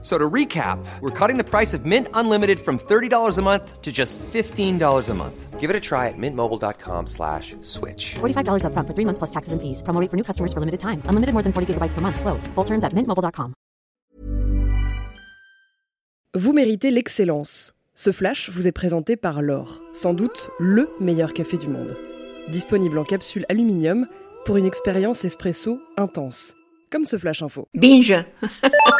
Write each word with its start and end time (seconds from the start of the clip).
So 0.00 0.16
to 0.16 0.30
recap, 0.30 0.78
we're 1.00 1.10
cutting 1.10 1.38
the 1.38 1.44
price 1.44 1.74
of 1.74 1.84
Mint 1.84 2.06
Unlimited 2.14 2.60
from 2.60 2.78
$30 2.78 3.36
a 3.36 3.42
month 3.42 3.82
to 3.82 3.90
just 3.90 4.16
$15 4.32 5.08
a 5.08 5.14
month. 5.14 5.58
Give 5.58 5.70
it 5.70 5.74
a 5.74 5.80
try 5.80 6.06
at 6.06 6.16
mintmobile.com 6.16 7.08
slash 7.08 7.56
switch. 7.62 8.14
$45 8.20 8.62
upfront 8.62 8.86
for 8.86 8.94
three 8.94 9.04
months 9.04 9.18
plus 9.18 9.30
taxes 9.30 9.52
and 9.52 9.60
fees. 9.60 9.82
Promo 9.82 10.00
rate 10.00 10.08
for 10.08 10.16
new 10.16 10.22
customers 10.22 10.52
for 10.52 10.60
limited 10.60 10.78
time. 10.78 11.02
Unlimited 11.08 11.32
more 11.34 11.42
than 11.42 11.52
40 11.52 11.74
gigabytes 11.74 11.94
per 11.94 12.00
month. 12.00 12.20
Slows. 12.20 12.46
Full 12.54 12.64
terms 12.64 12.84
at 12.84 12.94
mintmobile.com. 12.94 13.54
Vous 16.34 16.52
méritez 16.52 16.92
l'excellence. 16.92 17.72
Ce 17.96 18.12
flash 18.12 18.50
vous 18.50 18.68
est 18.68 18.72
présenté 18.72 19.16
par 19.16 19.42
l'or, 19.42 19.80
sans 19.92 20.14
doute 20.14 20.50
le 20.60 20.88
meilleur 21.00 21.32
café 21.32 21.56
du 21.56 21.66
monde. 21.66 21.96
Disponible 22.52 22.98
en 22.98 23.04
capsule 23.04 23.44
aluminium 23.48 24.06
pour 24.44 24.56
une 24.56 24.66
expérience 24.66 25.24
espresso 25.24 25.80
intense. 25.96 26.54
Comme 26.92 27.04
ce 27.04 27.18
flash 27.18 27.42
info. 27.42 27.66
Binge 27.74 28.14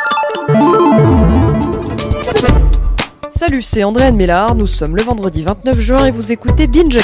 Salut, 3.31 3.63
c'est 3.63 3.85
André 3.85 4.05
Anne 4.05 4.17
Mélard, 4.17 4.55
nous 4.55 4.67
sommes 4.67 4.97
le 4.97 5.03
vendredi 5.03 5.43
29 5.43 5.79
juin 5.79 6.07
et 6.07 6.11
vous 6.11 6.33
écoutez 6.33 6.67
Binge. 6.67 7.01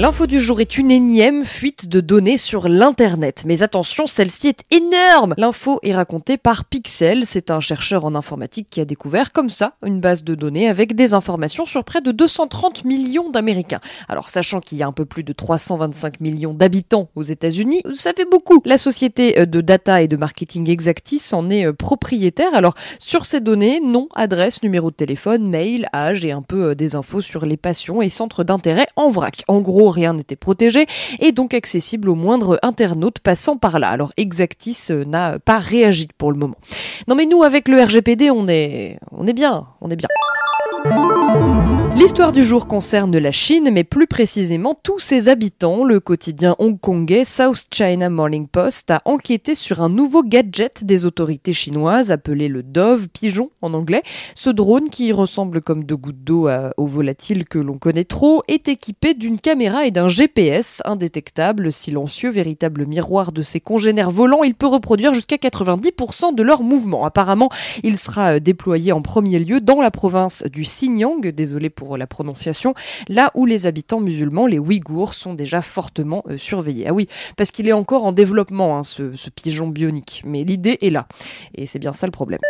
L'info 0.00 0.26
du 0.26 0.40
jour 0.40 0.62
est 0.62 0.78
une 0.78 0.90
énième 0.90 1.44
fuite 1.44 1.86
de 1.86 2.00
données 2.00 2.38
sur 2.38 2.70
l'Internet. 2.70 3.42
Mais 3.44 3.62
attention, 3.62 4.06
celle-ci 4.06 4.48
est 4.48 4.64
énorme 4.70 5.34
L'info 5.36 5.78
est 5.82 5.94
racontée 5.94 6.38
par 6.38 6.64
Pixel. 6.64 7.26
C'est 7.26 7.50
un 7.50 7.60
chercheur 7.60 8.06
en 8.06 8.14
informatique 8.14 8.68
qui 8.70 8.80
a 8.80 8.86
découvert 8.86 9.30
comme 9.30 9.50
ça 9.50 9.74
une 9.84 10.00
base 10.00 10.24
de 10.24 10.34
données 10.34 10.70
avec 10.70 10.94
des 10.94 11.12
informations 11.12 11.66
sur 11.66 11.84
près 11.84 12.00
de 12.00 12.12
230 12.12 12.86
millions 12.86 13.28
d'Américains. 13.28 13.80
Alors 14.08 14.30
sachant 14.30 14.60
qu'il 14.60 14.78
y 14.78 14.82
a 14.82 14.86
un 14.86 14.92
peu 14.92 15.04
plus 15.04 15.22
de 15.22 15.34
325 15.34 16.20
millions 16.20 16.54
d'habitants 16.54 17.10
aux 17.14 17.22
États-Unis, 17.22 17.82
ça 17.92 18.14
fait 18.16 18.24
beaucoup. 18.24 18.62
La 18.64 18.78
société 18.78 19.44
de 19.44 19.60
data 19.60 20.00
et 20.00 20.08
de 20.08 20.16
marketing 20.16 20.70
Exactis 20.70 21.34
en 21.34 21.50
est 21.50 21.70
propriétaire. 21.74 22.54
Alors 22.54 22.72
sur 22.98 23.26
ces 23.26 23.40
données, 23.40 23.80
nom, 23.80 24.08
adresse, 24.14 24.62
numéro 24.62 24.90
de 24.90 24.96
téléphone, 24.96 25.46
mail, 25.46 25.90
âge 25.92 26.24
et 26.24 26.32
un 26.32 26.40
peu 26.40 26.74
des 26.74 26.94
infos 26.94 27.20
sur 27.20 27.44
les 27.44 27.58
passions 27.58 28.00
et 28.00 28.08
centres 28.08 28.44
d'intérêt 28.44 28.86
en 28.96 29.10
vrac. 29.10 29.44
En 29.46 29.60
gros, 29.60 29.89
rien 29.90 30.14
n'était 30.14 30.36
protégé 30.36 30.86
et 31.18 31.32
donc 31.32 31.54
accessible 31.54 32.08
au 32.08 32.14
moindre 32.14 32.58
internaute 32.62 33.18
passant 33.18 33.56
par 33.56 33.78
là. 33.78 33.88
Alors 33.88 34.12
Exactis 34.16 34.90
euh, 34.90 35.04
n'a 35.04 35.38
pas 35.38 35.58
réagi 35.58 36.08
pour 36.16 36.32
le 36.32 36.38
moment. 36.38 36.56
Non 37.08 37.14
mais 37.14 37.26
nous 37.26 37.42
avec 37.42 37.68
le 37.68 37.82
RGPD 37.82 38.30
on 38.30 38.48
est 38.48 38.98
on 39.12 39.26
est 39.26 39.32
bien, 39.32 39.66
on 39.80 39.90
est 39.90 39.96
bien. 39.96 40.08
L'histoire 41.96 42.30
du 42.30 42.44
jour 42.44 42.68
concerne 42.68 43.18
la 43.18 43.32
Chine, 43.32 43.68
mais 43.72 43.82
plus 43.82 44.06
précisément 44.06 44.78
tous 44.80 45.00
ses 45.00 45.28
habitants. 45.28 45.84
Le 45.84 45.98
quotidien 45.98 46.54
hongkongais 46.60 47.24
South 47.24 47.66
China 47.70 48.08
Morning 48.08 48.46
Post 48.46 48.92
a 48.92 49.02
enquêté 49.04 49.54
sur 49.56 49.82
un 49.82 49.88
nouveau 49.88 50.22
gadget 50.22 50.84
des 50.84 51.04
autorités 51.04 51.52
chinoises 51.52 52.12
appelé 52.12 52.48
le 52.48 52.62
Dove 52.62 53.08
Pigeon 53.08 53.50
en 53.60 53.74
anglais. 53.74 54.02
Ce 54.36 54.50
drone, 54.50 54.88
qui 54.88 55.12
ressemble 55.12 55.60
comme 55.60 55.84
deux 55.84 55.96
gouttes 55.96 56.22
d'eau 56.22 56.48
au 56.76 56.86
volatile 56.86 57.44
que 57.44 57.58
l'on 57.58 57.76
connaît 57.76 58.04
trop, 58.04 58.42
est 58.46 58.68
équipé 58.68 59.14
d'une 59.14 59.40
caméra 59.40 59.84
et 59.84 59.90
d'un 59.90 60.08
GPS 60.08 60.80
indétectable, 60.84 61.72
silencieux, 61.72 62.30
véritable 62.30 62.86
miroir 62.86 63.32
de 63.32 63.42
ses 63.42 63.60
congénères 63.60 64.12
volants. 64.12 64.44
Il 64.44 64.54
peut 64.54 64.68
reproduire 64.68 65.12
jusqu'à 65.12 65.36
90% 65.36 66.34
de 66.36 66.42
leurs 66.42 66.62
mouvements. 66.62 67.04
Apparemment, 67.04 67.50
il 67.82 67.98
sera 67.98 68.38
déployé 68.38 68.92
en 68.92 69.02
premier 69.02 69.40
lieu 69.40 69.60
dans 69.60 69.80
la 69.80 69.90
province 69.90 70.44
du 70.44 70.62
Xinjiang, 70.62 71.20
désolé 71.20 71.68
pour 71.68 71.79
la 71.96 72.06
prononciation, 72.06 72.74
là 73.08 73.30
où 73.34 73.46
les 73.46 73.66
habitants 73.66 74.00
musulmans, 74.00 74.46
les 74.46 74.58
Ouïghours, 74.58 75.14
sont 75.14 75.34
déjà 75.34 75.62
fortement 75.62 76.24
euh, 76.28 76.38
surveillés. 76.38 76.86
Ah 76.88 76.92
oui, 76.92 77.08
parce 77.36 77.50
qu'il 77.50 77.68
est 77.68 77.72
encore 77.72 78.04
en 78.04 78.12
développement, 78.12 78.78
hein, 78.78 78.82
ce 78.82 79.30
pigeon 79.30 79.68
bionique, 79.68 80.22
mais 80.24 80.44
l'idée 80.44 80.78
est 80.82 80.90
là. 80.90 81.06
Et 81.54 81.66
c'est 81.66 81.78
bien 81.78 81.92
ça 81.92 82.06
le 82.06 82.12
problème. 82.12 82.40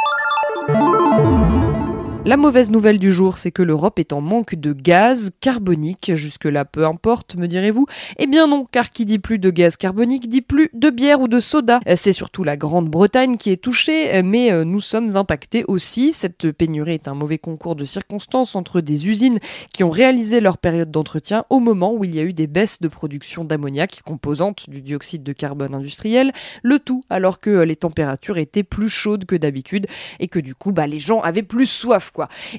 La 2.31 2.37
mauvaise 2.37 2.71
nouvelle 2.71 3.01
du 3.01 3.11
jour, 3.11 3.39
c'est 3.39 3.51
que 3.51 3.61
l'Europe 3.61 3.99
est 3.99 4.13
en 4.13 4.21
manque 4.21 4.55
de 4.55 4.73
gaz 4.73 5.33
carbonique. 5.41 6.13
Jusque-là, 6.15 6.65
peu 6.65 6.87
importe, 6.87 7.35
me 7.35 7.49
direz-vous. 7.49 7.87
Eh 8.19 8.29
bien 8.29 8.47
non, 8.47 8.69
car 8.71 8.91
qui 8.91 9.05
dit 9.05 9.19
plus 9.19 9.41
de 9.41 9.51
gaz 9.51 9.77
carbonique 9.77 10.29
dit 10.29 10.41
plus 10.41 10.71
de 10.73 10.91
bière 10.91 11.21
ou 11.21 11.27
de 11.27 11.41
soda. 11.41 11.81
C'est 11.97 12.13
surtout 12.13 12.45
la 12.45 12.57
Grande-Bretagne 12.57 13.37
qui 13.37 13.51
est 13.51 13.61
touchée, 13.61 14.23
mais 14.23 14.53
euh, 14.53 14.63
nous 14.63 14.81
sommes 14.81 15.17
impactés 15.17 15.65
aussi. 15.67 16.13
Cette 16.13 16.53
pénurie 16.53 16.95
est 16.95 17.09
un 17.09 17.15
mauvais 17.15 17.39
concours 17.39 17.75
de 17.75 17.85
circonstances 17.85 18.55
entre 18.55 18.81
des 18.81 19.09
usines 19.09 19.41
qui 19.73 19.83
ont 19.83 19.91
réalisé 19.91 20.39
leur 20.39 20.57
période 20.57 20.93
d'entretien 20.93 21.45
au 21.51 21.59
moment 21.59 21.93
où 21.93 22.05
il 22.05 22.15
y 22.15 22.21
a 22.21 22.23
eu 22.23 22.33
des 22.33 22.47
baisses 22.47 22.81
de 22.81 22.87
production 22.87 23.45
d'ammoniac, 23.45 24.03
composante 24.07 24.71
du 24.71 24.83
dioxyde 24.83 25.25
de 25.25 25.33
carbone 25.33 25.75
industriel, 25.75 26.31
le 26.63 26.79
tout 26.79 27.03
alors 27.11 27.41
que 27.41 27.51
les 27.51 27.75
températures 27.75 28.39
étaient 28.39 28.63
plus 28.63 28.89
chaudes 28.89 29.25
que 29.25 29.35
d'habitude 29.35 29.89
et 30.21 30.29
que 30.29 30.39
du 30.39 30.55
coup, 30.55 30.71
bah, 30.71 30.87
les 30.87 31.01
gens 31.01 31.19
avaient 31.19 31.43
plus 31.43 31.67
soif. 31.67 32.13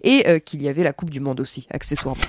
Et 0.03 0.27
euh, 0.27 0.39
qu'il 0.39 0.61
y 0.61 0.69
avait 0.69 0.83
la 0.83 0.93
Coupe 0.93 1.09
du 1.09 1.19
Monde 1.19 1.39
aussi, 1.39 1.67
accessoirement. 1.71 2.21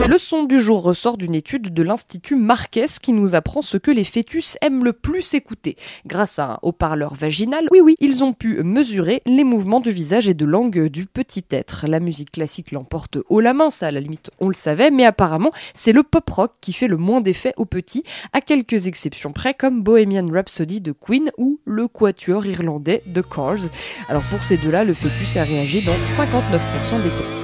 Le 0.00 0.18
son 0.18 0.42
du 0.42 0.60
jour 0.60 0.82
ressort 0.82 1.16
d'une 1.16 1.36
étude 1.36 1.72
de 1.72 1.82
l'Institut 1.82 2.34
Marquès 2.34 2.98
qui 2.98 3.12
nous 3.12 3.34
apprend 3.34 3.62
ce 3.62 3.76
que 3.78 3.92
les 3.92 4.04
fœtus 4.04 4.58
aiment 4.60 4.84
le 4.84 4.92
plus 4.92 5.34
écouter. 5.34 5.76
Grâce 6.04 6.38
à 6.40 6.54
un 6.54 6.58
haut-parleur 6.62 7.14
vaginal, 7.14 7.68
oui 7.70 7.80
oui, 7.80 7.94
ils 8.00 8.24
ont 8.24 8.32
pu 8.32 8.62
mesurer 8.62 9.20
les 9.24 9.44
mouvements 9.44 9.80
du 9.80 9.92
visage 9.92 10.28
et 10.28 10.34
de 10.34 10.44
langue 10.44 10.88
du 10.88 11.06
petit 11.06 11.44
être. 11.50 11.86
La 11.88 12.00
musique 12.00 12.32
classique 12.32 12.72
l'emporte 12.72 13.18
haut 13.28 13.40
la 13.40 13.54
main, 13.54 13.70
ça 13.70 13.86
à 13.86 13.90
la 13.92 14.00
limite 14.00 14.30
on 14.40 14.48
le 14.48 14.54
savait, 14.54 14.90
mais 14.90 15.06
apparemment 15.06 15.52
c'est 15.74 15.92
le 15.92 16.02
pop-rock 16.02 16.52
qui 16.60 16.72
fait 16.72 16.88
le 16.88 16.96
moins 16.96 17.20
d'effet 17.20 17.54
aux 17.56 17.64
petits, 17.64 18.02
à 18.32 18.40
quelques 18.40 18.88
exceptions 18.88 19.32
près 19.32 19.54
comme 19.54 19.82
Bohemian 19.82 20.26
Rhapsody 20.30 20.80
de 20.80 20.92
Queen 20.92 21.30
ou 21.38 21.60
le 21.64 21.86
quatuor 21.86 22.44
irlandais 22.46 23.02
de 23.06 23.22
Cars. 23.22 23.70
Alors 24.08 24.24
pour 24.24 24.42
ces 24.42 24.56
deux-là, 24.56 24.82
le 24.82 24.92
fœtus 24.92 25.36
a 25.36 25.44
réagi 25.44 25.82
dans 25.82 25.94
59% 25.94 27.02
des 27.02 27.10
cas. 27.10 27.43